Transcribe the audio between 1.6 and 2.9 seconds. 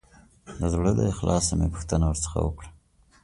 پوښتنه ورڅخه وکړه.